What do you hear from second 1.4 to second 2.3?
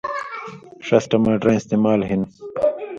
استعمال ہِن